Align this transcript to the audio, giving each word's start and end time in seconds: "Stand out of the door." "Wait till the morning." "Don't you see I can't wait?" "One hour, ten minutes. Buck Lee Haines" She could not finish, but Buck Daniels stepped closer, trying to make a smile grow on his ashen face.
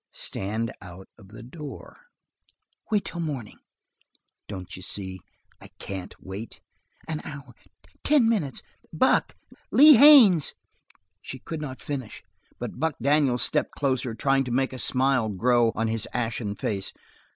"Stand 0.09 0.73
out 0.81 1.09
of 1.19 1.27
the 1.27 1.43
door." 1.43 2.05
"Wait 2.89 3.05
till 3.05 3.19
the 3.19 3.25
morning." 3.27 3.59
"Don't 4.47 4.75
you 4.75 4.81
see 4.81 5.19
I 5.61 5.67
can't 5.77 6.15
wait?" 6.19 6.59
"One 7.05 7.21
hour, 7.23 7.53
ten 8.03 8.27
minutes. 8.27 8.63
Buck 8.91 9.35
Lee 9.69 9.93
Haines" 9.97 10.55
She 11.21 11.37
could 11.37 11.61
not 11.61 11.81
finish, 11.83 12.23
but 12.57 12.79
Buck 12.79 12.95
Daniels 12.99 13.43
stepped 13.43 13.73
closer, 13.75 14.15
trying 14.15 14.43
to 14.45 14.51
make 14.51 14.73
a 14.73 14.79
smile 14.79 15.29
grow 15.29 15.71
on 15.75 15.87
his 15.87 16.07
ashen 16.15 16.55
face. 16.55 16.93